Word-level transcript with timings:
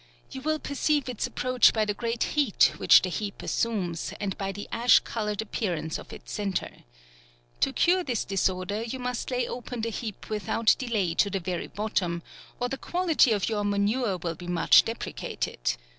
You 0.31 0.41
will 0.41 0.57
perceive 0.57 1.07
its 1.07 1.27
approach 1.27 1.73
by 1.73 1.85
the 1.85 1.93
great 1.93 2.23
heat 2.33 2.73
which 2.77 3.03
the 3.03 3.09
heap 3.09 3.43
assumes, 3.43 4.15
and 4.19 4.35
by 4.35 4.51
the 4.51 4.67
ash 4.71 4.97
coloured 5.01 5.43
appearance 5.43 5.99
of 5.99 6.11
its 6.11 6.31
centre. 6.31 6.85
To 7.59 7.71
cure 7.71 8.03
this 8.03 8.25
disorder, 8.25 8.81
you 8.81 8.97
must 8.97 9.29
lay 9.29 9.47
open 9.47 9.81
the 9.81 9.91
heap 9.91 10.27
with 10.27 10.49
out 10.49 10.75
delay 10.79 11.13
to 11.13 11.29
the 11.29 11.39
very 11.39 11.67
bottom, 11.67 12.23
or 12.59 12.67
the 12.67 12.77
quality 12.79 13.29
of 13.31 13.47
your 13.47 13.63
manure 13.63 14.17
will 14.17 14.33
be 14.33 14.47
much 14.47 14.81
depreciated. 14.81 15.77